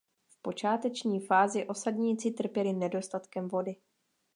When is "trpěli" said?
2.31-2.73